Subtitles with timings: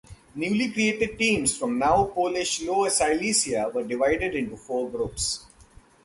[0.33, 5.45] Newly created teams from now Polish Lower Silesia were divided into four groups.